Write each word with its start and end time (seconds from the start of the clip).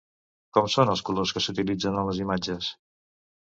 Com 0.57 0.69
són 0.75 0.93
els 0.93 1.03
colors 1.11 1.35
que 1.37 1.45
s'utilitzen 1.49 2.03
en 2.03 2.11
les 2.11 2.25
imatges? 2.27 2.75